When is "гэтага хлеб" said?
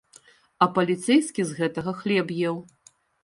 1.59-2.27